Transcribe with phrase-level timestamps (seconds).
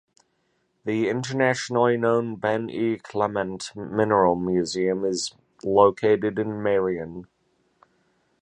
[0.83, 2.97] The internationally known Ben E.
[2.97, 7.27] Clement Mineral Museum is located in Marion.